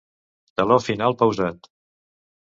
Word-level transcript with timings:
Teló 0.61 0.77
final 0.85 1.15
pausat. 1.19 1.69